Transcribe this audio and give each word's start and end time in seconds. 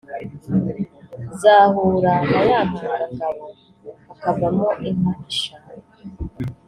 zahura 1.39 2.13
na 2.29 2.39
ya 2.49 2.61
ntanga 2.69 2.99
ngabo 3.15 3.45
hakavuka 4.15 4.73
inka 4.89 5.13
eshanu 5.29 5.73